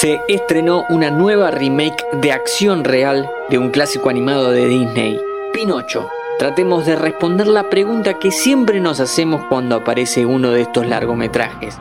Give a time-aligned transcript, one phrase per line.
[0.00, 5.20] se estrenó una nueva remake de acción real de un clásico animado de Disney,
[5.52, 6.08] Pinocho.
[6.38, 11.78] Tratemos de responder la pregunta que siempre nos hacemos cuando aparece uno de estos largometrajes.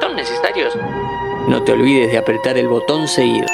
[0.00, 0.72] ¿Son necesarios?
[1.46, 3.44] No te olvides de apretar el botón seguir.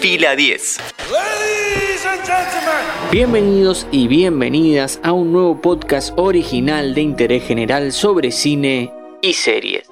[0.00, 0.80] Fila 10.
[3.10, 9.88] Bienvenidos y bienvenidas a un nuevo podcast original de interés general sobre cine y series.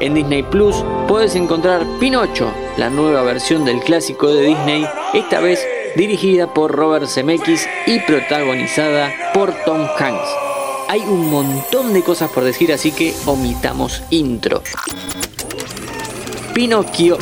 [0.00, 5.64] En Disney Plus puedes encontrar Pinocho, la nueva versión del clásico de Disney, esta vez
[5.96, 10.28] dirigida por Robert Zemeckis y protagonizada por Tom Hanks.
[10.88, 14.62] Hay un montón de cosas por decir, así que omitamos intro.
[16.56, 17.18] Pinocchio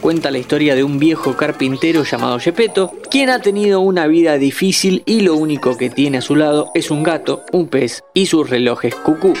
[0.00, 5.02] cuenta la historia de un viejo carpintero llamado Gepetto, quien ha tenido una vida difícil
[5.04, 8.48] y lo único que tiene a su lado es un gato, un pez y sus
[8.48, 9.34] relojes cucú.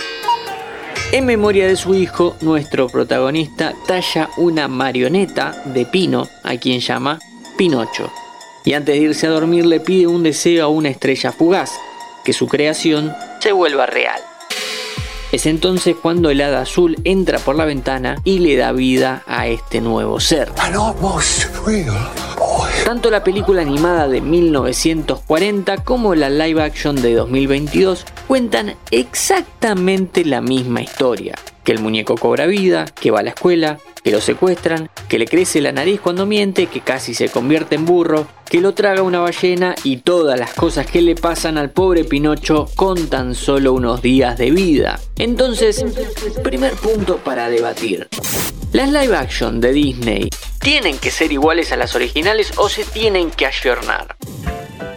[1.12, 7.18] En memoria de su hijo, nuestro protagonista talla una marioneta de Pino, a quien llama
[7.56, 8.12] Pinocho.
[8.66, 11.70] Y antes de irse a dormir le pide un deseo a una estrella fugaz,
[12.22, 14.20] que su creación se vuelva real.
[15.36, 19.46] Es entonces cuando el hada azul entra por la ventana y le da vida a
[19.48, 20.50] este nuevo ser.
[22.86, 30.40] Tanto la película animada de 1940 como la live action de 2022 cuentan exactamente la
[30.40, 31.34] misma historia.
[31.64, 33.76] Que el muñeco cobra vida, que va a la escuela,
[34.06, 37.84] que lo secuestran, que le crece la nariz cuando miente, que casi se convierte en
[37.84, 42.04] burro, que lo traga una ballena y todas las cosas que le pasan al pobre
[42.04, 45.00] Pinocho con tan solo unos días de vida.
[45.16, 45.84] Entonces,
[46.44, 48.06] primer punto para debatir.
[48.72, 53.32] ¿Las live action de Disney tienen que ser iguales a las originales o se tienen
[53.32, 54.14] que ayornar?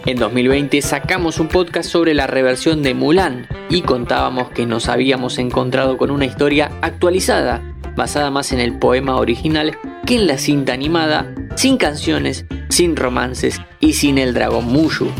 [0.06, 5.38] En 2020 sacamos un podcast sobre la reversión de Mulan y contábamos que nos habíamos
[5.38, 10.72] encontrado con una historia actualizada basada más en el poema original que en la cinta
[10.72, 15.10] animada, sin canciones, sin romances y sin el dragón Mushu.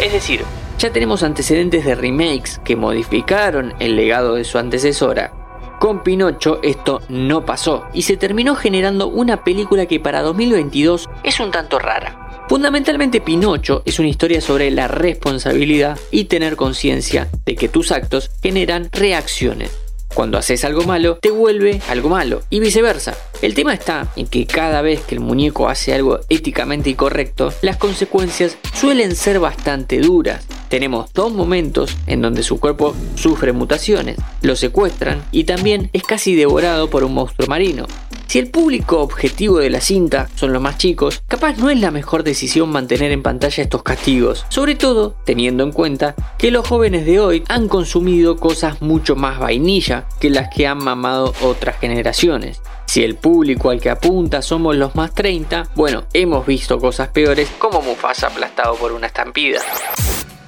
[0.00, 0.42] Es decir,
[0.78, 5.32] ya tenemos antecedentes de remakes que modificaron el legado de su antecesora.
[5.80, 11.40] Con Pinocho esto no pasó y se terminó generando una película que para 2022 es
[11.40, 12.44] un tanto rara.
[12.48, 18.30] Fundamentalmente Pinocho es una historia sobre la responsabilidad y tener conciencia de que tus actos
[18.42, 19.83] generan reacciones
[20.14, 22.42] cuando haces algo malo, te vuelve algo malo.
[22.48, 23.16] Y viceversa.
[23.42, 27.76] El tema está en que cada vez que el muñeco hace algo éticamente incorrecto, las
[27.76, 30.46] consecuencias suelen ser bastante duras.
[30.68, 36.34] Tenemos dos momentos en donde su cuerpo sufre mutaciones, lo secuestran y también es casi
[36.34, 37.86] devorado por un monstruo marino.
[38.34, 41.92] Si el público objetivo de la cinta son los más chicos, capaz no es la
[41.92, 47.06] mejor decisión mantener en pantalla estos castigos, sobre todo teniendo en cuenta que los jóvenes
[47.06, 52.60] de hoy han consumido cosas mucho más vainilla que las que han mamado otras generaciones.
[52.86, 57.48] Si el público al que apunta somos los más 30, bueno, hemos visto cosas peores
[57.60, 59.60] como Mufasa aplastado por una estampida.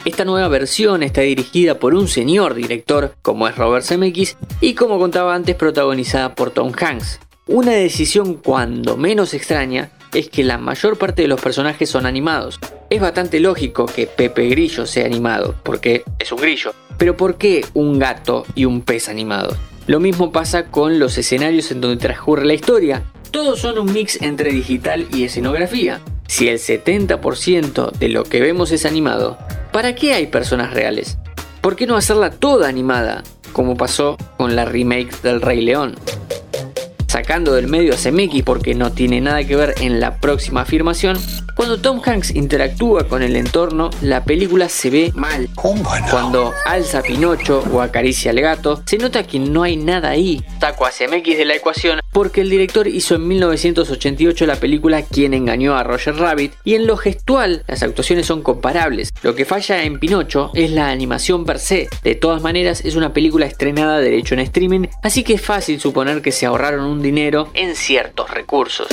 [0.05, 4.99] Esta nueva versión está dirigida por un señor director como es Robert Zemeckis y como
[4.99, 7.21] contaba antes protagonizada por Tom Hanks.
[7.49, 12.59] Una decisión cuando menos extraña es que la mayor parte de los personajes son animados.
[12.91, 16.75] Es bastante lógico que Pepe Grillo sea animado, porque es un grillo.
[16.99, 19.57] Pero ¿por qué un gato y un pez animados?
[19.87, 23.05] Lo mismo pasa con los escenarios en donde transcurre la historia.
[23.31, 26.01] Todos son un mix entre digital y escenografía.
[26.27, 29.39] Si el 70% de lo que vemos es animado,
[29.73, 31.17] ¿para qué hay personas reales?
[31.61, 35.95] ¿Por qué no hacerla toda animada, como pasó con la remake del Rey León?
[37.17, 41.17] Sacando del medio a Zemeckis porque no tiene nada que ver en la próxima afirmación,
[41.67, 45.49] cuando Tom Hanks interactúa con el entorno, la película se ve mal.
[45.57, 50.45] Cuando alza a Pinocho o acaricia al gato, se nota que no hay nada ahí.
[50.61, 55.35] Saco a CMX de la ecuación porque el director hizo en 1988 la película Quien
[55.35, 59.13] engañó a Roger Rabbit y en lo gestual las actuaciones son comparables.
[59.23, 61.89] Lo que falla en Pinocho es la animación per se.
[62.05, 66.23] De todas maneras es una película estrenada derecho en streaming, así que es fácil suponer
[66.23, 68.87] que se ahorraron un dinero en ciertos recursos.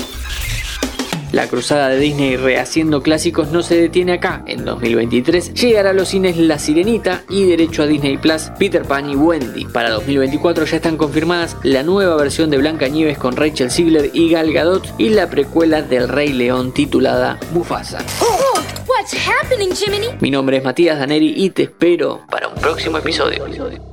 [1.34, 4.44] La cruzada de Disney rehaciendo clásicos no se detiene acá.
[4.46, 9.10] En 2023 llegará a los cines La Sirenita y derecho a Disney Plus Peter Pan
[9.10, 9.66] y Wendy.
[9.66, 14.30] Para 2024 ya están confirmadas la nueva versión de Blanca Nieves con Rachel Ziegler y
[14.30, 17.98] Gal Gadot y la precuela del Rey León titulada Mufasa.
[20.22, 23.93] Mi nombre es Matías Daneri y te espero para un próximo episodio.